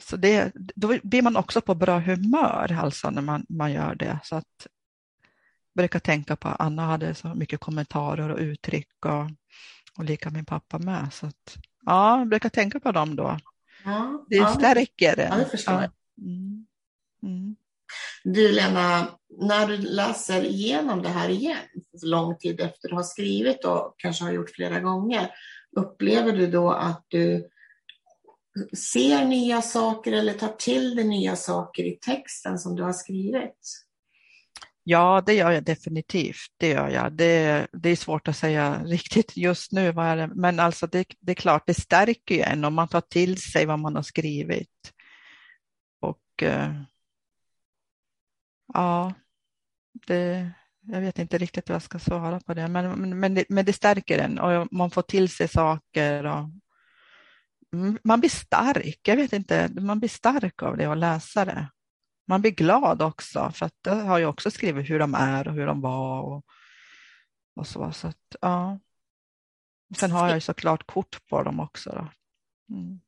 så 0.00 0.16
det, 0.16 0.52
då 0.54 0.98
blir 1.02 1.22
man 1.22 1.36
också 1.36 1.60
på 1.60 1.74
bra 1.74 1.98
humör 1.98 2.78
alltså 2.80 3.10
när 3.10 3.22
man, 3.22 3.46
man 3.48 3.72
gör 3.72 3.94
det. 3.94 4.18
Så 4.24 4.36
att, 4.36 4.66
brukar 5.76 5.98
tänka 5.98 6.36
på 6.36 6.48
att 6.48 6.60
Anna 6.60 6.86
hade 6.86 7.14
så 7.14 7.28
mycket 7.28 7.60
kommentarer 7.60 8.28
och 8.28 8.38
uttryck 8.38 9.04
och, 9.04 9.30
och 9.98 10.04
lika 10.04 10.30
min 10.30 10.44
pappa 10.44 10.78
med. 10.78 11.08
Så 11.12 11.26
att, 11.26 11.56
ja, 11.86 12.18
jag 12.18 12.28
brukar 12.28 12.48
tänka 12.48 12.80
på 12.80 12.92
dem 12.92 13.16
då. 13.16 13.38
Ja, 13.84 14.24
det 14.28 14.36
ja. 14.36 14.54
stärker 14.54 15.16
Ja, 15.30 15.36
det 15.36 15.46
förstår 15.46 15.74
jag. 15.74 15.90
Mm. 16.18 16.66
Mm. 17.22 17.56
Du 18.24 18.52
Lena, 18.52 19.08
när 19.40 19.66
du 19.66 19.76
läser 19.76 20.44
igenom 20.44 21.02
det 21.02 21.08
här 21.08 21.28
igen, 21.28 21.56
lång 22.02 22.38
tid 22.38 22.60
efter 22.60 22.88
du 22.88 22.94
har 22.94 23.02
skrivit 23.02 23.64
och 23.64 23.94
kanske 23.96 24.24
har 24.24 24.32
gjort 24.32 24.50
flera 24.50 24.80
gånger, 24.80 25.30
upplever 25.76 26.32
du 26.32 26.46
då 26.46 26.70
att 26.70 27.04
du 27.08 27.48
ser 28.92 29.24
nya 29.24 29.62
saker 29.62 30.12
eller 30.12 30.32
tar 30.32 30.48
till 30.58 30.96
dig 30.96 31.04
nya 31.04 31.36
saker 31.36 31.84
i 31.84 31.98
texten 32.00 32.58
som 32.58 32.76
du 32.76 32.82
har 32.82 32.92
skrivit? 32.92 33.85
Ja, 34.88 35.22
det 35.26 35.34
gör 35.34 35.50
jag 35.50 35.64
definitivt. 35.64 36.52
Det 36.56 36.68
gör 36.68 36.88
jag. 36.88 37.12
Det, 37.12 37.66
det 37.72 37.88
är 37.88 37.96
svårt 37.96 38.28
att 38.28 38.36
säga 38.36 38.82
riktigt 38.84 39.36
just 39.36 39.72
nu, 39.72 39.92
vad 39.92 40.06
är 40.06 40.16
det? 40.16 40.26
men 40.34 40.60
alltså 40.60 40.86
det, 40.86 41.06
det 41.20 41.32
är 41.32 41.34
klart, 41.34 41.66
det 41.66 41.74
stärker 41.74 42.34
ju 42.34 42.40
en 42.40 42.64
om 42.64 42.74
man 42.74 42.88
tar 42.88 43.00
till 43.00 43.40
sig 43.40 43.66
vad 43.66 43.78
man 43.78 43.96
har 43.96 44.02
skrivit. 44.02 44.92
Och 46.00 46.42
eh, 46.42 46.82
ja, 48.74 49.14
det, 50.06 50.50
jag 50.80 51.00
vet 51.00 51.18
inte 51.18 51.38
riktigt 51.38 51.68
vad 51.68 51.74
jag 51.74 51.82
ska 51.82 51.98
svara 51.98 52.40
på 52.40 52.54
det, 52.54 52.68
men, 52.68 53.18
men, 53.20 53.34
det, 53.34 53.44
men 53.48 53.64
det 53.64 53.72
stärker 53.72 54.18
en 54.18 54.38
och 54.38 54.68
man 54.72 54.90
får 54.90 55.02
till 55.02 55.28
sig 55.28 55.48
saker. 55.48 56.24
Och, 56.24 56.50
mm, 57.74 57.98
man 58.04 58.20
blir 58.20 58.30
stark, 58.30 59.00
jag 59.02 59.16
vet 59.16 59.32
inte, 59.32 59.68
man 59.80 59.98
blir 59.98 60.08
stark 60.08 60.62
av 60.62 60.76
det 60.76 60.88
och 60.88 60.96
läsa 60.96 61.44
det 61.44 61.68
man 62.26 62.40
blir 62.40 62.50
glad 62.50 63.02
också 63.02 63.50
för 63.54 63.66
att 63.66 63.74
det 63.80 63.94
har 63.94 64.18
jag 64.18 64.30
också 64.30 64.50
skrivit 64.50 64.90
hur 64.90 64.98
de 64.98 65.14
är 65.14 65.48
och 65.48 65.54
hur 65.54 65.66
de 65.66 65.80
var 65.80 66.22
och, 66.22 66.44
och 67.56 67.66
så. 67.66 67.92
så 67.92 68.06
att, 68.06 68.36
ja. 68.40 68.78
Sen 69.96 70.10
har 70.10 70.26
jag 70.26 70.36
ju 70.36 70.40
såklart 70.40 70.86
kort 70.86 71.26
på 71.30 71.42
dem 71.42 71.60
också. 71.60 71.90
Då. 71.90 72.08
Mm. 72.74 73.00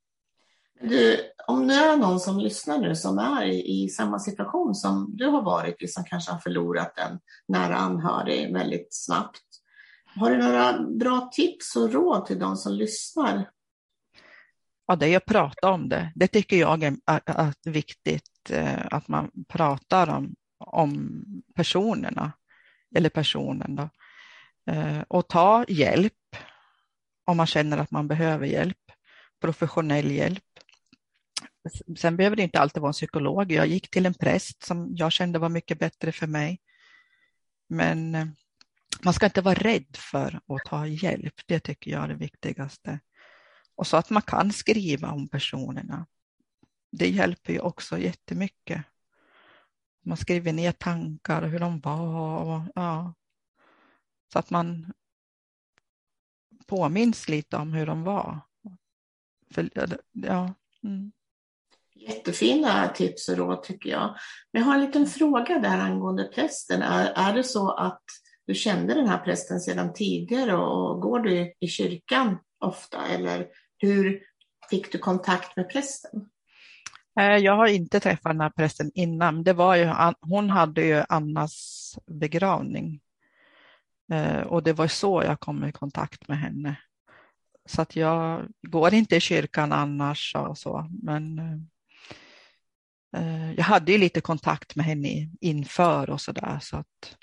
Du, 0.81 1.21
om 1.47 1.67
det 1.67 1.75
är 1.75 1.97
någon 1.97 2.21
som 2.21 2.39
lyssnar 2.39 2.79
nu 2.79 2.95
som 2.95 3.19
är 3.19 3.45
i, 3.45 3.83
i, 3.83 3.89
samma 3.89 4.19
situation 4.19 4.75
som 4.75 5.17
du 5.17 5.27
har 5.27 5.43
varit 5.43 5.83
i, 5.83 5.89
som 5.89 6.05
kanske 6.05 6.33
har 6.33 6.39
förlorat 6.39 6.99
en 6.99 7.19
nära 7.49 7.77
anhörig 7.77 8.53
väldigt 8.53 8.89
snabbt. 8.91 9.43
Har 10.17 10.31
du 10.31 10.37
några 10.37 10.79
bra 10.79 11.31
tips 11.33 11.77
och 11.77 11.93
råd 11.93 12.27
till 12.27 12.39
de 12.39 12.57
som 12.57 12.75
lyssnar? 12.75 13.51
Ja, 14.91 14.97
det 14.97 15.07
är 15.09 15.17
att 15.17 15.25
prata 15.25 15.71
om 15.71 15.89
det. 15.89 16.13
Det 16.15 16.29
tycker 16.29 16.57
jag 16.57 16.83
är, 16.83 16.97
är, 17.07 17.21
är 17.27 17.71
viktigt 17.71 18.39
Eh, 18.51 18.87
att 18.91 19.09
man 19.09 19.31
pratar 19.49 20.09
om, 20.09 20.35
om 20.59 21.23
personerna 21.55 22.33
eller 22.95 23.11
personen. 23.11 23.77
Då. 23.77 23.89
Eh, 24.73 25.01
och 25.09 25.29
ta 25.29 25.65
hjälp 25.69 26.13
om 27.25 27.37
man 27.37 27.47
känner 27.47 27.79
att 27.79 27.91
man 27.91 28.09
behöver 28.09 28.47
hjälp, 28.47 28.93
professionell 29.41 30.11
hjälp. 30.11 30.45
Sen 31.99 32.17
behöver 32.17 32.37
det 32.37 32.43
inte 32.43 32.61
alltid 32.61 32.81
vara 32.81 32.91
en 32.91 32.93
psykolog. 32.93 33.53
Jag 33.53 33.67
gick 33.67 33.91
till 33.91 34.07
en 34.07 34.15
präst 34.15 34.63
som 34.63 34.89
jag 34.97 35.13
kände 35.13 35.39
var 35.39 35.49
mycket 35.49 35.79
bättre 35.79 36.13
för 36.13 36.27
mig. 36.27 36.61
Men 37.69 38.15
eh, 38.15 38.27
man 39.03 39.15
ska 39.15 39.27
inte 39.27 39.41
vara 39.41 39.55
rädd 39.55 39.97
för 39.97 40.41
att 40.47 40.65
ta 40.67 40.87
hjälp. 40.87 41.35
Det 41.47 41.61
tycker 41.61 41.91
jag 41.91 42.05
är 42.05 42.09
det 42.09 42.15
viktigaste. 42.15 43.01
Och 43.79 43.87
så 43.87 43.97
att 43.97 44.11
man 44.11 44.23
kan 44.23 44.53
skriva 44.53 45.11
om 45.11 45.29
personerna 45.29 46.07
det 46.91 47.09
hjälper 47.09 47.53
ju 47.53 47.61
också 47.61 47.99
jättemycket. 47.99 48.85
Man 50.05 50.17
skriver 50.17 50.53
ner 50.53 50.73
tankar 50.73 51.43
och 51.43 51.49
hur 51.49 51.59
de 51.59 51.81
var. 51.81 52.39
Och, 52.45 52.63
ja, 52.75 53.15
så 54.33 54.39
att 54.39 54.51
man 54.51 54.93
påminns 56.67 57.29
lite 57.29 57.57
om 57.57 57.73
hur 57.73 57.87
de 57.87 58.03
var. 58.03 58.41
För, 59.51 59.71
ja, 60.13 60.55
mm. 60.85 61.13
Jättefina 61.95 62.89
tips 62.89 63.29
och 63.29 63.37
råd 63.37 63.63
tycker 63.63 63.91
jag. 63.91 64.17
Men 64.53 64.63
jag 64.63 64.67
har 64.67 64.75
en 64.75 64.85
liten 64.85 65.07
fråga 65.07 65.59
där 65.59 65.79
angående 65.79 66.25
prästen. 66.25 66.83
Är, 66.83 67.13
är 67.17 67.35
det 67.35 67.45
så 67.45 67.71
att 67.71 68.03
du 68.47 68.55
kände 68.55 68.95
den 68.95 69.09
här 69.09 69.19
prästen 69.19 69.61
sedan 69.61 69.93
tidigare 69.93 70.57
och 70.57 71.01
går 71.01 71.21
du 71.21 71.55
i 71.61 71.69
kyrkan 71.69 72.39
ofta? 72.59 73.07
Eller 73.07 73.49
hur 73.79 74.21
fick 74.71 74.93
du 74.93 74.99
kontakt 74.99 75.57
med 75.57 75.71
prästen? 75.71 76.29
Eh, 77.21 77.37
jag 77.37 77.57
har 77.57 77.67
inte 77.67 78.01
träffat 78.01 78.33
den 78.33 78.41
här 78.41 78.51
prästen 78.51 78.91
innan. 78.95 79.45
Det 79.45 79.53
var 79.53 79.77
ju, 79.77 79.93
hon 80.21 80.51
hade 80.51 80.83
ju 80.83 81.05
Annas 81.09 81.99
begravning. 82.07 83.01
Eh, 84.13 84.41
och 84.41 84.63
det 84.63 84.73
var 84.73 84.87
så 84.87 85.23
jag 85.23 85.41
kom 85.41 85.65
i 85.65 85.73
kontakt 85.73 86.29
med 86.29 86.39
henne. 86.39 86.77
Så 87.67 87.83
att 87.83 87.97
jag 87.97 88.49
går 88.63 88.95
inte 88.95 89.17
i 89.17 89.21
kyrkan 89.21 89.73
annars 89.73 90.35
och 90.37 90.59
så, 90.59 90.89
men 91.03 91.39
eh, 93.17 93.53
jag 93.53 93.65
hade 93.65 93.93
ju 93.93 93.99
lite 93.99 94.21
kontakt 94.21 94.77
med 94.77 94.87
henne 94.87 95.31
inför 95.41 96.11
och 96.11 96.21
så 96.21 96.33
där. 96.33 96.59
Så, 96.63 96.77
att, 96.77 97.17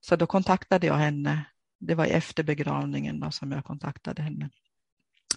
så 0.00 0.16
då 0.16 0.26
kontaktade 0.26 0.86
jag 0.86 0.94
henne. 0.94 1.44
Det 1.80 1.94
var 1.94 2.06
efter 2.06 2.42
begravningen 2.42 3.20
då 3.20 3.30
som 3.30 3.52
jag 3.52 3.64
kontaktade 3.64 4.22
henne. 4.22 4.50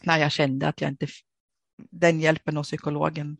När 0.05 0.17
jag 0.17 0.31
kände 0.31 0.67
att 0.67 0.81
jag 0.81 0.89
inte 0.91 1.07
den 1.77 2.19
hjälpen 2.19 2.57
och 2.57 2.65
psykologen 2.65 3.37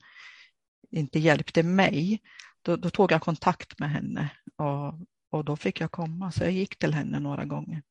inte 0.91 1.19
hjälpte 1.19 1.63
mig, 1.63 2.21
då, 2.62 2.76
då, 2.76 2.89
tog 2.89 3.12
jag 3.12 3.21
kontakt 3.21 3.80
med 3.80 3.89
henne 3.89 4.30
och, 4.56 4.93
och 5.30 5.45
då 5.45 5.56
fick 5.56 5.82
jag 5.82 5.91
komma. 5.91 6.32
Så 6.32 6.43
jag 6.43 6.52
gick 6.52 6.80
till 6.80 6.93
henne 6.93 7.19
några 7.19 7.45
gånger. 7.45 7.82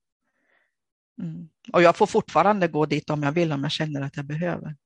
Mm. 1.23 1.49
Och 1.73 1.83
jag 1.83 1.97
får 1.97 2.07
fortfarande 2.07 2.69
gå 2.69 2.87
dit 2.87 3.11
om 3.11 3.23
jag 3.23 3.33
vill, 3.33 3.53
om 3.53 3.63
jag 3.63 3.73
känner 3.73 4.01
att 4.01 4.17
jag 4.17 4.27
behöver. 4.27 4.77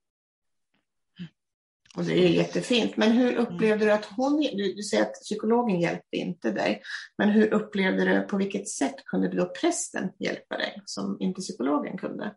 Och 1.96 2.04
det 2.04 2.12
är 2.12 2.28
jättefint. 2.28 2.96
Men 2.96 3.12
hur 3.12 3.36
upplevde 3.36 3.84
du 3.84 3.92
att 3.92 4.04
hon, 4.04 4.40
du, 4.40 4.74
du 4.74 4.82
säger 4.82 5.02
att 5.02 5.12
psykologen 5.12 5.80
hjälpte 5.80 6.16
inte 6.16 6.50
dig, 6.50 6.82
men 7.18 7.30
hur 7.30 7.54
upplevde 7.54 8.04
du, 8.04 8.20
på 8.20 8.36
vilket 8.36 8.68
sätt 8.68 8.94
kunde 9.04 9.28
då 9.28 9.52
prästen 9.60 10.10
hjälpa 10.18 10.56
dig 10.56 10.82
som 10.84 11.16
inte 11.20 11.40
psykologen 11.40 11.98
kunde? 11.98 12.34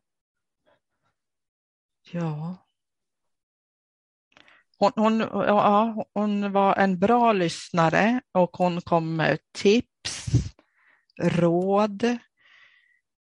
Ja, 2.12 2.58
hon, 4.80 4.91
hon, 4.95 5.19
ja, 5.19 6.06
hon 6.13 6.52
var 6.52 6.76
en 6.76 7.00
bra 7.00 7.34
lyssnare 7.34 8.22
och 8.32 8.58
hon 8.58 8.82
kom 8.82 9.15
med 9.15 9.38
tips, 9.54 10.26
råd. 11.22 12.04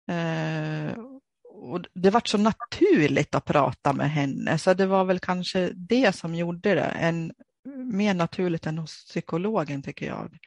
Eh, 0.07 0.97
och 1.43 1.85
det 1.93 2.09
var 2.09 2.21
så 2.25 2.37
naturligt 2.37 3.35
att 3.35 3.45
prata 3.45 3.93
med 3.93 4.11
henne, 4.11 4.57
så 4.57 4.73
det 4.73 4.85
var 4.85 5.05
väl 5.05 5.19
kanske 5.19 5.71
det 5.75 6.15
som 6.15 6.35
gjorde 6.35 6.75
det. 6.75 6.81
En, 6.81 7.33
mer 7.75 8.13
naturligt 8.13 8.65
än 8.65 8.77
hos 8.77 9.05
psykologen 9.05 9.81
tycker 9.81 10.05
jag. 10.05 10.37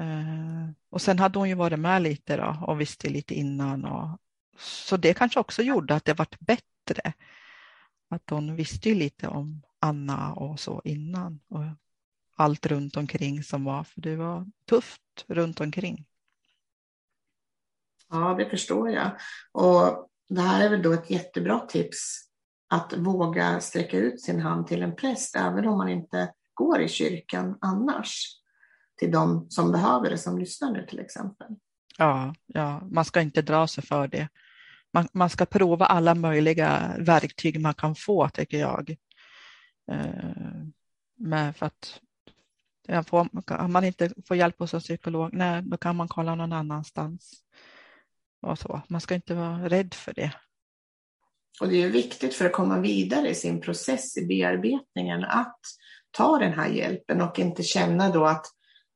Eh, 0.00 0.70
och 0.90 1.00
sen 1.02 1.18
hade 1.18 1.38
hon 1.38 1.48
ju 1.48 1.54
varit 1.54 1.78
med 1.78 2.02
lite 2.02 2.36
då, 2.36 2.58
och 2.66 2.80
visste 2.80 3.08
lite 3.08 3.34
innan. 3.34 3.84
Och, 3.84 4.18
så 4.58 4.96
det 4.96 5.14
kanske 5.14 5.40
också 5.40 5.62
gjorde 5.62 5.94
att 5.94 6.04
det 6.04 6.14
vart 6.14 6.40
bättre. 6.40 7.12
Att 8.14 8.30
hon 8.30 8.56
visste 8.56 8.88
ju 8.88 8.94
lite 8.94 9.28
om 9.28 9.62
Anna 9.78 10.32
och 10.32 10.60
så 10.60 10.82
innan. 10.84 11.40
Och 11.48 11.62
allt 12.36 12.66
runt 12.66 12.96
omkring 12.96 13.42
som 13.42 13.64
var, 13.64 13.84
för 13.84 14.00
det 14.00 14.16
var 14.16 14.46
tufft 14.68 15.24
runt 15.26 15.60
omkring. 15.60 16.06
Ja, 18.10 18.34
det 18.38 18.50
förstår 18.50 18.90
jag. 18.90 19.10
Och 19.52 20.08
det 20.28 20.40
här 20.40 20.64
är 20.64 20.70
väl 20.70 20.82
då 20.82 20.92
ett 20.92 21.10
jättebra 21.10 21.60
tips 21.60 22.28
att 22.68 22.92
våga 22.96 23.60
sträcka 23.60 23.96
ut 23.96 24.20
sin 24.20 24.40
hand 24.40 24.66
till 24.66 24.82
en 24.82 24.96
präst, 24.96 25.36
även 25.36 25.68
om 25.68 25.78
man 25.78 25.88
inte 25.88 26.32
går 26.54 26.80
i 26.80 26.88
kyrkan 26.88 27.58
annars. 27.60 28.40
Till 28.96 29.10
de 29.10 29.50
som 29.50 29.72
behöver 29.72 30.10
det, 30.10 30.18
som 30.18 30.38
lyssnar 30.38 30.70
nu 30.70 30.86
till 30.86 31.00
exempel. 31.00 31.46
Ja, 31.98 32.34
ja, 32.46 32.80
man 32.90 33.04
ska 33.04 33.20
inte 33.20 33.42
dra 33.42 33.66
sig 33.66 33.84
för 33.84 34.08
det. 34.08 34.28
Man, 34.94 35.08
man 35.12 35.30
ska 35.30 35.46
prova 35.46 35.86
alla 35.86 36.14
möjliga 36.14 36.96
verktyg 36.98 37.60
man 37.60 37.74
kan 37.74 37.94
få, 37.94 38.28
tycker 38.28 38.58
jag. 38.58 38.96
Eh, 39.90 40.66
men 41.16 41.54
för 41.54 41.66
att 41.66 42.00
får, 43.06 43.28
om 43.60 43.72
man 43.72 43.84
inte 43.84 44.10
får 44.28 44.36
hjälp 44.36 44.58
hos 44.58 44.74
en 44.74 44.80
psykolog, 44.80 45.30
nej, 45.32 45.62
då 45.62 45.76
kan 45.76 45.96
man 45.96 46.08
kolla 46.08 46.34
någon 46.34 46.52
annanstans. 46.52 47.32
Och 48.42 48.58
så. 48.58 48.82
Man 48.88 49.00
ska 49.00 49.14
inte 49.14 49.34
vara 49.34 49.68
rädd 49.68 49.94
för 49.94 50.14
det. 50.14 50.34
Och 51.60 51.68
det 51.68 51.82
är 51.82 51.90
viktigt 51.90 52.34
för 52.34 52.44
att 52.44 52.52
komma 52.52 52.80
vidare 52.80 53.28
i 53.28 53.34
sin 53.34 53.60
process 53.60 54.16
i 54.16 54.26
bearbetningen 54.26 55.24
att 55.24 55.60
ta 56.10 56.38
den 56.38 56.52
här 56.52 56.68
hjälpen 56.68 57.20
och 57.20 57.38
inte 57.38 57.62
känna 57.62 58.10
då 58.10 58.24
att 58.24 58.46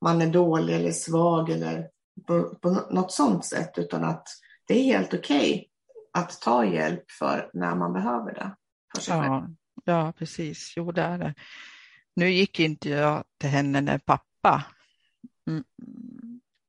man 0.00 0.22
är 0.22 0.26
dålig 0.26 0.74
eller 0.74 0.92
svag 0.92 1.50
eller 1.50 1.88
på, 2.26 2.54
på 2.54 2.70
något 2.90 3.12
sådant 3.12 3.44
sätt, 3.44 3.78
utan 3.78 4.04
att 4.04 4.28
det 4.66 4.78
är 4.78 4.84
helt 4.84 5.14
okej 5.14 5.54
okay 5.54 5.67
att 6.18 6.40
ta 6.40 6.64
hjälp 6.64 7.10
för 7.10 7.50
när 7.54 7.74
man 7.74 7.92
behöver 7.92 8.34
det. 8.34 8.56
Ja. 9.08 9.48
Ja, 9.84 10.12
precis. 10.18 10.72
Jo, 10.76 10.92
det 10.92 11.02
är 11.02 11.18
det. 11.18 11.34
Nu 12.16 12.30
gick 12.30 12.60
inte 12.60 12.88
jag 12.88 13.24
till 13.40 13.50
henne 13.50 13.80
när 13.80 13.98
pappa, 13.98 14.64
mm, 15.46 15.64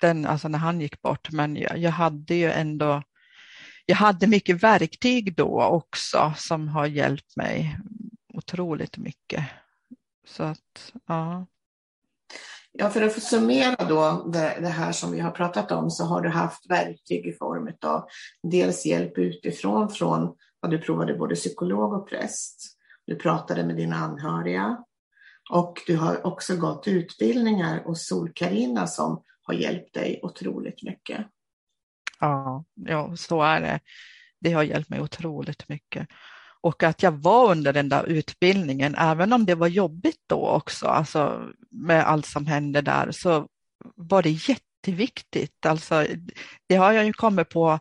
den, 0.02 0.26
alltså 0.26 0.48
när 0.48 0.60
han 0.60 0.82
gick 0.82 1.02
bort, 1.02 1.32
men 1.32 1.56
jag, 1.56 1.78
jag 1.78 1.92
hade 1.92 2.36
ju 2.36 2.52
ändå, 2.52 3.04
jag 3.86 3.96
hade 3.96 4.28
mycket 4.28 4.64
verktyg 4.64 5.36
då 5.36 5.64
också 5.64 6.34
som 6.38 6.68
har 6.68 6.86
hjälpt 6.86 7.36
mig 7.36 7.80
otroligt 8.34 8.98
mycket. 8.98 9.46
Så 10.28 10.44
att, 10.44 10.94
ja. 11.06 11.46
Ja, 12.82 12.90
för 12.90 13.02
att 13.02 13.24
summera 13.24 13.86
då 13.90 14.30
det, 14.34 14.58
det, 14.62 14.68
här 14.68 14.92
som 14.92 15.12
vi 15.12 15.20
har 15.20 15.32
pratat 15.32 15.72
om 15.72 15.92
så 15.92 16.04
har 16.04 16.22
du 16.22 16.30
haft 16.30 16.70
verktyg 16.70 17.26
i 17.26 17.34
form 17.34 17.72
av 17.82 18.08
dels 18.44 18.86
hjälp 18.86 19.18
utifrån 19.18 19.90
från 19.90 20.36
vad 20.60 20.72
du 20.72 20.78
provade 20.78 21.14
både 21.14 21.36
psykolog 21.36 21.94
och 21.94 22.10
präst 22.10 22.78
du 23.08 23.16
pratade 23.16 23.66
med 23.66 23.76
dina 23.76 23.96
anhöriga 23.96 24.78
och 25.52 25.82
du 25.88 25.98
har 25.98 26.28
också 26.28 26.56
gått 26.56 26.88
utbildningar 26.88 27.84
hos 27.84 28.08
Sol-Carina 28.08 28.88
som 28.88 29.24
har 29.42 29.54
hjälpt 29.54 29.94
dig 29.94 30.20
otroligt 30.24 30.84
mycket. 30.84 31.28
Ja, 32.20 32.64
ja, 32.76 33.16
så 33.16 33.42
är 33.42 33.62
det. 33.62 33.80
Det 34.40 34.52
har 34.52 34.64
hjälpt 34.64 34.90
mig 34.90 35.02
otroligt 35.02 35.70
mycket. 35.70 36.08
Och 36.62 36.84
att 36.84 37.04
jag 37.04 37.12
var 37.12 37.52
under 37.52 37.74
den 37.74 37.90
där 37.90 38.04
utbildningen, 38.04 38.96
även 38.96 39.34
om 39.34 39.46
det 39.46 39.56
var 39.56 39.68
jobbigt 39.68 40.24
då 40.28 40.48
också, 40.48 40.86
alltså 40.88 41.50
med 41.72 42.08
allt 42.08 42.26
som 42.26 42.46
hände 42.48 42.82
där, 42.82 43.12
så 43.12 43.48
var 43.96 44.24
det 44.24 44.30
jätteviktigt. 44.30 45.66
Alltså, 45.66 46.06
det 46.68 46.76
har 46.76 46.92
jag 46.92 47.06
ju 47.06 47.14
kommit 47.14 47.50
på 47.50 47.80